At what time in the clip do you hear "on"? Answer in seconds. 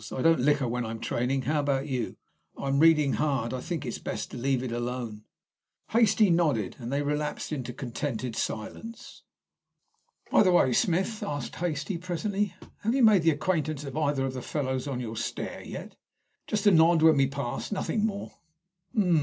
14.87-14.99